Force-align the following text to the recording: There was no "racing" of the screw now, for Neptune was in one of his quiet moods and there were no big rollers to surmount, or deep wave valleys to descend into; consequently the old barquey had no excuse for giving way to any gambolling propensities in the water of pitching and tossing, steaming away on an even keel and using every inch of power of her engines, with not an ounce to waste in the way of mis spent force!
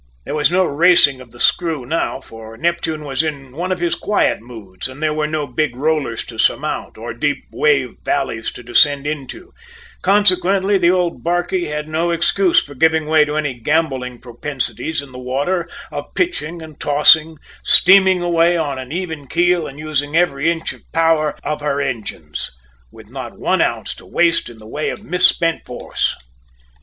There 0.25 0.33
was 0.33 0.51
no 0.51 0.63
"racing" 0.65 1.21
of 1.21 1.29
the 1.29 1.39
screw 1.39 1.85
now, 1.85 2.19
for 2.21 2.57
Neptune 2.57 3.03
was 3.03 3.21
in 3.21 3.51
one 3.51 3.71
of 3.71 3.77
his 3.79 3.93
quiet 3.93 4.41
moods 4.41 4.87
and 4.89 4.99
there 5.03 5.13
were 5.13 5.27
no 5.27 5.45
big 5.45 5.75
rollers 5.75 6.25
to 6.25 6.39
surmount, 6.39 6.97
or 6.97 7.13
deep 7.13 7.43
wave 7.51 7.97
valleys 8.03 8.51
to 8.53 8.63
descend 8.63 9.05
into; 9.05 9.53
consequently 10.01 10.79
the 10.79 10.89
old 10.89 11.23
barquey 11.23 11.67
had 11.67 11.87
no 11.87 12.09
excuse 12.09 12.59
for 12.63 12.73
giving 12.73 13.05
way 13.05 13.25
to 13.25 13.35
any 13.37 13.53
gambolling 13.59 14.17
propensities 14.19 15.03
in 15.03 15.11
the 15.11 15.19
water 15.19 15.69
of 15.91 16.15
pitching 16.15 16.63
and 16.63 16.79
tossing, 16.79 17.37
steaming 17.63 18.23
away 18.23 18.57
on 18.57 18.79
an 18.79 18.91
even 18.91 19.27
keel 19.27 19.67
and 19.67 19.77
using 19.77 20.17
every 20.17 20.49
inch 20.51 20.73
of 20.73 20.81
power 20.91 21.37
of 21.43 21.61
her 21.61 21.79
engines, 21.79 22.49
with 22.91 23.07
not 23.07 23.33
an 23.33 23.61
ounce 23.61 23.93
to 23.93 24.07
waste 24.07 24.49
in 24.49 24.57
the 24.57 24.67
way 24.67 24.89
of 24.89 25.03
mis 25.03 25.27
spent 25.27 25.63
force! 25.63 26.15